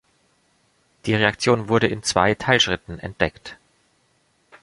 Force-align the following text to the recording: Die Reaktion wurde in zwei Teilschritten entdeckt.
Die 1.05 1.13
Reaktion 1.13 1.67
wurde 1.67 1.85
in 1.85 2.01
zwei 2.01 2.33
Teilschritten 2.33 2.97
entdeckt. 2.97 3.59